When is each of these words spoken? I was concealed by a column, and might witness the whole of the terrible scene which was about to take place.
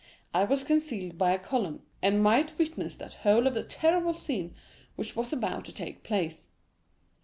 I 0.33 0.45
was 0.45 0.63
concealed 0.63 1.19
by 1.19 1.29
a 1.31 1.37
column, 1.37 1.83
and 2.01 2.23
might 2.23 2.57
witness 2.57 2.95
the 2.95 3.09
whole 3.09 3.45
of 3.45 3.53
the 3.53 3.61
terrible 3.63 4.15
scene 4.15 4.55
which 4.95 5.15
was 5.15 5.31
about 5.31 5.63
to 5.65 5.73
take 5.75 6.01
place. 6.01 6.49